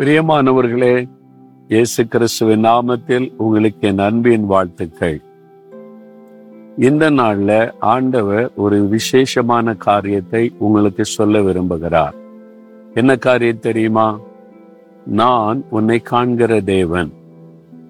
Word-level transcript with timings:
பிரியமானவர்களே 0.00 1.08
இயேசு 1.68 2.08
கிறிஸ்துவின் 2.08 2.64
நாமத்தில் 2.64 3.32
உங்களுக்கு 3.36 3.88
என் 3.88 3.98
அன்பின் 3.98 4.46
வாழ்த்துக்கள். 4.46 5.20
இந்த 6.78 7.10
நாள்ல 7.10 7.72
ஆண்டவர் 7.80 8.50
ஒரு 8.54 8.88
விசேஷமான 8.88 9.74
காரியத்தை 9.74 10.52
உங்களுக்கு 10.58 11.04
சொல்ல 11.04 11.38
விரும்புகிறார். 11.38 12.14
என்ன 12.94 13.16
காரியம் 13.16 13.60
தெரியுமா? 13.60 14.18
நான் 15.06 15.64
உன்னை 15.70 16.00
காண்கிற 16.00 16.60
தேவன். 16.60 17.12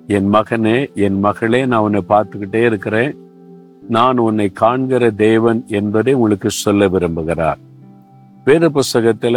என் 0.07 0.33
மகனே 0.33 0.95
என் 0.95 1.19
மகளே 1.19 1.67
நான் 1.67 1.81
உன்னை 1.81 2.03
பார்த்துக்கிட்டே 2.09 2.65
இருக்கிறேன். 2.65 3.17
நான் 3.89 4.19
உன்னை 4.19 4.49
காண்கிற 4.49 5.11
தேவன் 5.11 5.65
என்பதை 5.67 6.13
உங்களுக்கு 6.13 6.51
சொல்ல 6.51 6.89
விரும்புகிறார். 6.89 7.59
வேத 8.47 8.65
புஸ்தகத்துல 8.69 9.37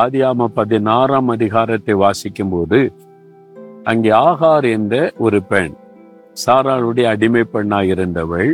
ஆதியாம 0.00 0.46
பதினாறாம் 0.58 1.28
அதிகாரத்தை 1.28 1.94
வாசிக்கும் 2.02 2.52
போது 2.52 2.78
அங்கே 3.82 4.10
ஆகார் 4.10 4.66
என்ற 4.70 4.94
ஒரு 5.18 5.38
பெண் 5.42 5.72
சாராளுடைய 6.42 7.06
அடிமை 7.12 7.42
பெண்ணாய் 7.44 7.88
இருந்தவள் 7.88 8.52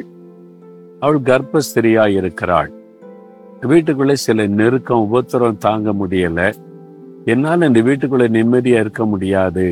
அவள் 1.00 1.20
கர்ப்பஸ்திரியாய் 1.20 2.16
இருக்கிறாள். 2.20 2.70
வீட்டுக்குள்ளே 3.60 4.16
சில 4.24 4.46
நெருக்கம் 4.46 5.04
உபத்திரம் 5.06 5.62
தாங்க 5.66 5.92
முடியல. 5.92 6.40
என்னால் 7.24 7.68
இந்த 7.68 7.80
வீட்டுக்குள்ள 7.80 8.26
நிம்மதியா 8.36 8.80
இருக்க 8.84 9.04
முடியாது. 9.04 9.66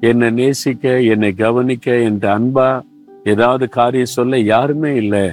என்னை 0.00 0.30
நேசிக்க 0.30 1.00
என்னை 1.12 1.32
கவனிக்க 1.44 1.96
என்ற 2.08 2.24
அன்பா 2.38 2.68
ஏதாவது 3.24 3.66
காரியம் 3.68 4.14
சொல்ல 4.16 4.38
யாருமே 4.54 4.94
இல்லை. 4.94 5.26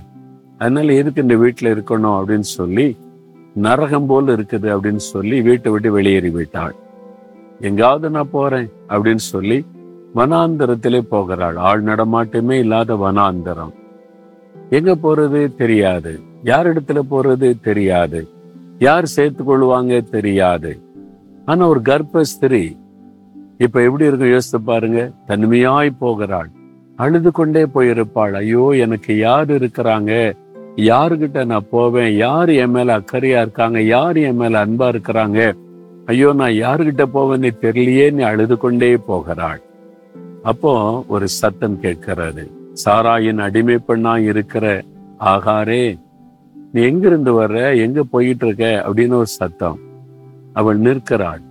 அதனால 0.58 0.94
எதுக்கு 0.94 1.22
இந்த 1.22 1.36
வீட்டில் 1.36 1.73
இருக்கணும் 1.76 2.18
அப்படின்னு 2.18 2.50
சொல்லி 2.59 2.88
நரகம் 3.56 4.06
போல் 4.06 4.28
இருக்குது 4.28 4.68
அப்படின்னு 4.76 4.96
சொல்லி 4.96 5.42
வீட்டை 5.42 5.72
விட்டு 5.72 5.92
வெளியேறி 5.92 6.30
விட்டாள் 6.30 6.76
எங்காவது 7.60 8.10
நான் 8.10 8.30
போறேன் 8.32 8.70
அப்படின்னு 8.90 9.23
சொல்லி 9.32 9.66
வனாந்தரத்திலே 10.16 11.00
போகிறாள். 11.00 11.56
ஆள் 11.56 11.84
நடமாட்டமே 11.84 12.52
இல்லாத 12.52 12.95
வனாந்தரம். 12.95 13.73
எங்க 14.70 14.95
போறது 14.95 15.56
தெரியாது. 15.56 16.20
யார் 16.44 16.68
இடத்துல 16.73 17.00
போறது 17.12 17.60
தெரியாது. 17.62 18.28
யார் 18.80 19.06
சேர்த்து 19.06 19.44
கொள்வாங்க 19.44 20.10
தெரியாது. 20.10 20.80
ஆனா 21.45 21.67
ஒரு 21.67 21.80
கர்ப்பஸ்திரி 21.80 22.78
இப்ப 23.58 23.84
எப்படி 23.84 24.06
இருக்கும் 24.06 24.30
யோசித்து 24.30 24.62
பாருங்க. 24.62 25.12
தனிமையாய் 25.28 25.92
போகிறாள். 26.00 26.50
அழுது 26.95 27.32
கொண்டே 27.32 27.64
போயிருப்பாள். 27.64 28.32
ஐயோ 28.32 28.70
எனக்கு 28.70 29.17
யார் 29.17 29.52
இருக்கிறாங்க? 29.52 30.36
யாருக்கிட்ட 30.76 31.46
நான் 31.46 31.68
போவேன்? 31.70 32.16
யார் 32.16 32.50
என் 32.50 32.70
மேல 32.70 32.98
அக்கறையா 32.98 33.42
இருக்காங்க? 33.42 33.82
யார் 33.82 34.18
என் 34.18 34.36
மேல 34.36 34.66
அன்பா 34.66 35.00
இருக்கிறாங்க? 35.00 35.54
ஐயோ 36.06 36.34
நான் 36.34 36.50
யாருகிட்ட 36.50 37.06
போவேன்னு 37.14 37.52
தெரியலையே 37.62 38.12
நீ 38.12 38.24
அழுது 38.24 38.58
கொண்டே 38.58 38.98
போகிறாள். 38.98 39.62
அப்போ 40.44 41.04
ஒரு 41.08 41.28
சத்தம் 41.28 41.80
கேட்கிறது 41.80 42.52
சாராயின் 42.86 43.38
அடிமை 43.38 43.80
பெண்ணா 43.88 44.18
இருக்கிற 44.18 44.82
ஆகாரே 45.20 46.00
நீ 46.72 46.82
எங்கிருந்து 46.82 47.42
வர்ற? 47.42 47.78
எங்க 47.78 48.04
போயிட்டு 48.04 48.46
இருக்க? 48.46 48.86
அப்படின்னு 48.88 49.14
ஒரு 49.14 49.26
சத்தம். 49.26 49.80
அவள் 50.54 50.78
நிற்கிறாள். 50.78 51.42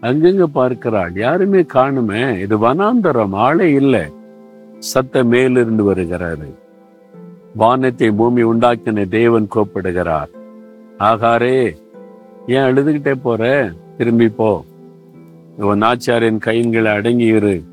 அங்கங்க 0.00 0.44
பார்க்கிறாள். 0.44 1.12
யாருமே 1.14 1.60
காணுமே. 1.60 2.38
இது 2.38 2.58
வனாந்தரம். 2.58 3.32
ஆளே 3.32 3.72
இல்லை. 3.72 4.00
சத்தம் 4.78 5.28
மேலிருந்து 5.28 5.94
வருகிறாரு. 5.94 6.54
வானத்தை 7.54 8.10
பூமி 8.10 8.44
உண்டாக்கின 8.44 9.08
தேவன் 9.08 9.48
கூப்பிடுகிறார். 9.48 10.28
ஆகாரே 10.98 11.76
ஏன் 12.46 12.62
அழுதுகிட்டே 12.62 13.14
போற? 13.22 13.70
திரும்பி 13.96 14.28
போ. 14.28 14.64
உன் 15.56 15.82
ஆச்சாரின் 15.82 16.38
கைங்களை 16.44 16.90
அடங்கியிரு. 16.90 17.64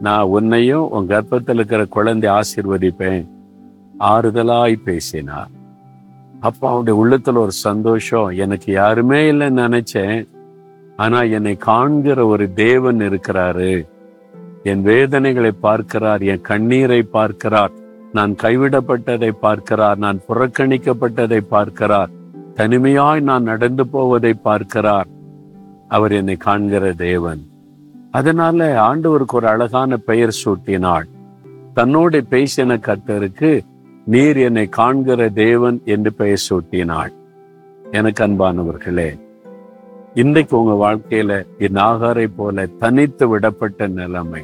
நான் 0.00 0.22
உன்னையும் 0.22 0.90
உன் 0.90 1.06
கர்ப்பத்தில் 1.06 1.54
இருக்கிற 1.54 1.84
குழந்தை 1.84 2.30
ஆசிர்வதிப்பேன். 2.30 3.26
ஆறுதலாய் 4.00 4.76
பேசினார். 4.84 5.48
அப்போ 6.40 6.70
அவனுடைய 6.70 7.04
உள்ளத்துல 7.06 7.36
ஒரு 7.36 7.52
சந்தோஷம். 7.52 8.26
எனக்கு 8.26 8.72
யாருமே 8.72 9.32
இல்லைன்னு 9.32 9.68
நினைச்சேன். 9.68 10.26
ஆனா 10.96 11.22
என்னை 11.22 11.56
காண்கிற 11.56 12.26
ஒரு 12.26 12.52
தேவன் 12.52 12.98
இருக்கிறாரு. 12.98 13.86
என் 14.62 14.82
வேதனைகளை 14.82 15.50
பார்க்கிறார் 15.50 16.22
என் 16.22 16.40
கண்ணீரை 16.40 17.02
பார்க்கிறார். 17.02 17.80
நான் 18.12 18.32
கைவிடப்பட்டதை 18.42 19.30
பார்க்கிறார் 19.40 19.98
நான் 19.98 20.20
புறக்கணிக்கப்பட்டதை 20.28 21.40
பார்க்கிறார் 21.48 22.10
தனிமையாய் 22.54 23.20
நான் 23.20 23.42
நடந்து 23.42 23.86
போவதை 23.86 24.34
பார்க்கிறார். 24.34 25.08
அவர் 25.88 26.12
என்னை 26.12 26.36
காண்கிற 26.36 26.92
தேவன். 26.92 27.42
அதனால 28.10 28.68
ஆண்டவருக்கு 28.88 29.32
ஒரு 29.32 29.46
அழகான 29.46 29.96
பெயர் 29.96 30.36
சூட்டினாள். 30.44 31.06
தன்னோடு 31.74 32.24
பேசின 32.30 32.76
கர்த்தருக்கு 32.86 33.60
நீர் 34.04 34.36
என்னை 34.36 34.68
காண்கிற 34.68 35.28
தேவன் 35.28 35.80
என்று 35.84 36.12
பெயர் 36.12 36.46
சூட்டினாள். 36.48 37.12
எனக்கு 37.90 38.26
அன்பானவர்களே 38.26 39.10
இன்றைக்கு 40.14 40.54
உங்க 40.62 40.74
வாழ்க்கையில 40.86 41.32
என் 41.58 42.34
போல 42.36 42.66
தனித்து 42.66 43.38
விடப்பட்ட 43.38 43.88
நிலைமை 43.88 44.42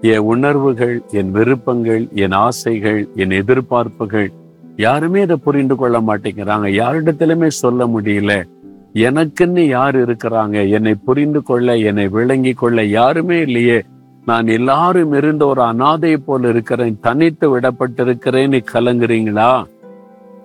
என் 0.00 0.18
உணர்வுகள் 0.18 1.02
என் 1.10 1.30
விருப்பங்கள் 1.30 2.08
என் 2.14 2.32
ஆசைகள் 2.32 3.08
என் 3.14 3.28
எதிர்பார்ப்புகள் 3.28 4.32
யாருமே 4.76 5.22
இதை 5.22 5.36
புரிந்து 5.36 5.76
கொள்ள 5.76 6.00
மாட்டேங்கிறாங்க. 6.00 6.68
யாரிடத்திலுமே 6.80 7.46
சொல்ல 7.46 7.86
முடியல. 7.86 8.48
எனக்குன்னு 8.94 9.60
யார் 9.60 9.96
இருக்கிறாங்க? 9.96 10.70
என்னை 10.70 10.94
புரிந்து 10.94 11.42
கொள்ள 11.42 11.76
என்னை 11.76 12.08
விளங்கி 12.08 12.52
கொள்ள 12.52 12.84
யாருமே 12.84 13.40
இல்லையே. 13.40 13.82
நான் 14.24 14.46
எல்லாரும் 14.46 15.12
இருந்த 15.12 15.46
ஒரு 15.46 15.62
அனாதை 15.62 16.16
போல 16.16 16.48
இருக்கிறேன். 16.48 16.98
தனித்து 17.00 17.58
விடப்பட்டிருக்கிறேன்னு 17.58 18.64
கலங்குறீங்களா? 18.72 19.64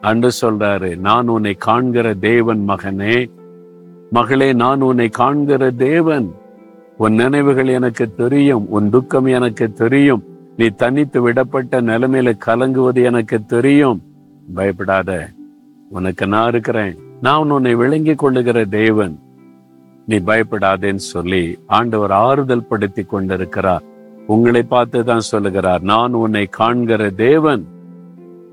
அன்று 0.01 0.29
சொல்றாரு 0.41 0.97
நான் 0.97 1.27
உன்னை 1.27 1.53
காண்கிற 1.53 2.13
தேவன் 2.13 2.65
மகனே. 2.67 3.29
மகளே 4.11 4.53
நான் 4.53 4.81
உன்னை 4.81 5.09
காண்கிற 5.09 5.71
தேவன். 5.71 6.31
உன் 6.97 7.13
நினைவுகள் 7.13 7.67
எனக்கு 7.67 8.13
தெரியும் 8.13 8.69
உன் 8.69 8.89
துக்கம் 8.89 9.25
எனக்கு 9.25 9.71
தெரியும். 9.71 10.23
நீ 10.57 10.67
தனித்து 10.67 11.29
விடப்பட்ட 11.29 11.81
நிலைமையில 11.81 12.33
கலங்குவது 12.45 13.03
எனக்கு 13.03 13.45
தெரியும். 13.45 14.01
பயப்படாத 14.55 15.29
உனக்கு 15.89 16.27
நான் 16.27 16.47
இருக்கிறேன். 16.47 16.95
நான் 17.21 17.49
உன்னை 17.49 17.75
விளங்கி 17.75 18.15
கொள்ளுகிற 18.15 18.65
தேவன். 18.65 19.19
நீ 20.05 20.15
பயப்படாதேன்னு 20.15 21.03
சொல்லி 21.13 21.59
ஆண்டவர் 21.67 22.11
ஆறுதல் 22.11 22.67
படுத்தி 22.67 23.03
கொண்டிருக்கிறார். 23.03 23.83
உங்களை 24.27 24.63
பார்த்து 24.63 25.03
தான் 25.03 25.19
சொல்லுகிறார் 25.19 25.81
நான் 25.81 26.13
உன்னை 26.13 26.45
காண்கிற 26.49 27.09
தேவன். 27.09 27.65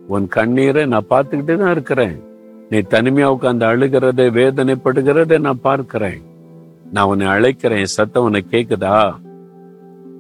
உன் 0.09 0.29
கண்ணீரை 0.29 0.87
நான் 0.87 1.11
பார்த்துக்கிட்டு 1.11 1.57
தான் 1.57 1.71
இருக்கிறேன். 1.71 2.19
நீ 2.71 2.79
தனிமையா 2.79 3.29
உட்காந்து 3.37 3.65
அழுகிறதை 3.73 4.27
வேதனைப்படுகிறதை 4.41 5.39
நான் 5.39 5.61
பார்க்கிறேன். 5.61 6.23
நான் 6.93 7.07
உன்னை 7.07 7.27
அழைக்கிறேன் 7.27 7.79
என் 7.79 7.85
சத்தம் 7.85 8.25
உன்னை 8.25 8.45
கேக்குதா? 8.51 9.15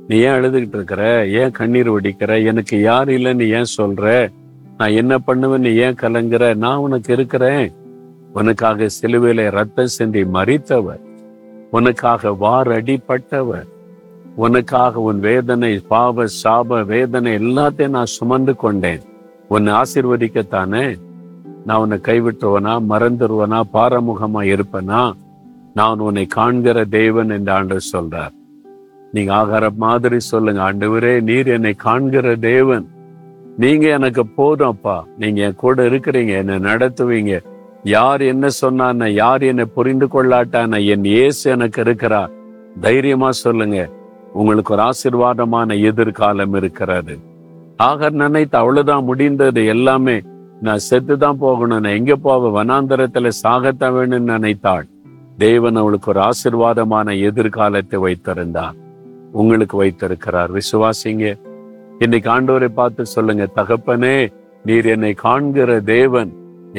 நீ 0.08 0.16
ஏன் 0.16 0.30
அழுதுகிட்டு 0.30 0.74
இருக்கிற? 0.74 1.28
ஏன் 1.28 1.50
கண்ணீர் 1.50 1.90
வடிக்கிற? 1.90 2.44
எனக்கு 2.44 2.80
யார் 2.80 3.08
இல்லைன்னு 3.08 3.48
ஏன் 3.48 3.72
சொல்ற? 3.76 4.32
நான் 4.78 4.90
என்ன 4.90 5.18
பண்ணுவேன் 5.18 5.60
நீ 5.60 5.74
ஏன் 5.74 5.94
கலங்குற? 5.94 6.54
நான் 6.54 6.76
உனக்கு 6.76 7.12
இருக்கிறேன். 7.12 7.72
உனக்காக 8.32 8.86
சிலுவையில 9.00 9.50
ரத்தம் 9.50 9.86
சிந்தி 9.86 10.24
மறித்தவர் 10.24 11.00
உனக்காக 11.70 12.28
வாரடிப்பட்டவர் 12.28 13.68
உனக்காக 14.36 15.00
உன் 15.00 15.20
வேதனை 15.20 15.78
பாவ 15.78 16.24
சாப 16.44 16.84
வேதனை 16.84 17.34
எல்லாத்தையும் 17.34 17.88
நான் 17.88 18.06
சுமந்து 18.06 18.56
கொண்டேன். 18.56 19.00
உன்னை 19.48 19.74
ஆசிர்வதிக்கத்தானே? 19.74 20.96
நான் 21.66 21.78
உன்னை 21.78 21.98
கைவிட்டுருவனா 21.98 22.82
மறந்துடுவனா 22.88 23.60
பாரமுகமா 23.72 24.54
இருப்பனா? 24.54 25.12
நான் 25.74 25.98
உன்னை 25.98 26.26
காண்கிற 26.26 26.84
தேவன் 26.84 27.30
என்று 27.30 27.52
ஆண்டவர் 27.52 27.90
சொல்றார். 27.92 28.34
நீங்க 29.12 29.34
ஆகார 29.34 29.74
மாதிரி 29.76 30.20
சொல்லுங்க 30.20 30.72
ஆண்டவரே 30.72 31.20
நீர் 31.20 31.46
என்னை 31.46 31.74
காண்கிற 31.74 32.36
தேவன். 32.36 32.86
நீங்க 33.56 33.88
எனக்கு 33.88 34.26
போதும் 34.26 34.68
அப்பா. 34.68 35.06
நீங்க 35.18 35.42
என் 35.42 35.54
கூட 35.54 35.82
இருக்கிறீங்க 35.82 36.32
என்னை 36.36 36.54
நடத்துவீங்க. 36.54 37.40
யார் 37.82 38.20
என்ன 38.20 38.48
சொன்னான 38.48 39.10
யார் 39.10 39.42
என்னை 39.42 39.64
புரிந்து 39.64 40.06
கொள்ளாட்டான 40.06 40.86
என் 40.86 41.04
இயேசு 41.04 41.50
எனக்கு 41.50 41.82
இருக்கிறா 41.82 42.30
தைரியமா 42.80 43.30
சொல்லுங்க 43.30 43.90
உங்களுக்கு 44.32 44.72
ஒரு 44.72 44.82
ஆசிர்வாதமான 44.82 45.82
எதிர்காலம் 45.82 46.54
இருக்கிறது. 46.54 47.18
ஆகர் 47.82 48.10
நினைத்து 48.10 48.58
அவ்வளவுதான் 48.58 49.04
முடிந்தது 49.04 49.66
எல்லாமே. 49.66 50.20
நான் 50.60 50.78
செத்து 50.78 51.18
தான் 51.18 51.38
போகணும் 51.38 51.80
நான் 51.80 51.92
எங்க 51.92 52.16
போவ 52.16 52.50
வனாந்தரத்துல 52.58 53.30
சாகத்தான் 53.42 53.96
வேணும்னு 53.98 54.32
நினைத்தாள். 54.34 54.86
தேவன் 55.44 55.78
அவளுக்கு 55.80 56.10
ஒரு 56.12 56.20
ஆசிர்வாதமான 56.28 57.08
எதிர்காலத்தை 57.28 57.98
வைத்திருந்தார். 58.04 58.76
உங்களுக்கு 59.40 59.76
வைத்திருக்கிறார். 59.82 60.50
விசுவாசிங்க 60.58 61.26
இன்னைக்கு 62.04 62.28
ஆண்டவரை 62.34 62.68
பார்த்து 62.78 63.02
சொல்லுங்க 63.14 63.44
தகப்பனே 63.58 64.16
நீர் 64.68 64.88
என்னை 64.94 65.12
காண்கிற 65.24 65.80
தேவன் 65.94 66.30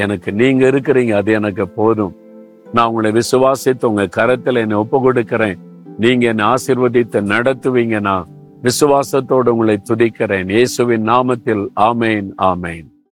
எனக்கு 0.04 0.30
நீங்க 0.42 0.63
இருக்கிறீங்க 0.71 1.13
அது 1.21 1.31
எனக்கு 1.39 1.65
போதும். 1.80 2.13
நான் 2.75 2.89
உங்களை 2.92 3.12
விசுவாசித்து 3.19 3.86
உங்க 3.92 4.06
கரத்துல 4.18 4.62
என்னை 4.65 4.77
ஒப்பு 4.83 5.00
கொடுக்கிறேன் 5.01 5.60
நீங்க 6.04 6.25
என்னை 6.31 6.45
ஆசிர்வதித்து 6.54 7.19
நடத்துவீங்க 7.33 8.00
நான் 8.10 8.30
விசுவாசத்தோடு 8.68 9.54
உங்களை 9.56 9.75
துதிக்கிறேன். 9.89 10.50
இயேசுவின் 10.57 11.06
நாமத்தில் 11.13 11.63
ஆமேன் 11.89 12.30
ஆமேன். 12.51 12.88